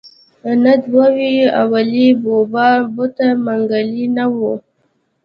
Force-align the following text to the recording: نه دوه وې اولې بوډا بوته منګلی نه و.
نه 0.63 0.73
دوه 0.83 1.05
وې 1.15 1.33
اولې 1.61 2.07
بوډا 2.21 2.69
بوته 2.95 3.27
منګلی 3.45 4.05
نه 4.17 4.25
و. 4.35 4.37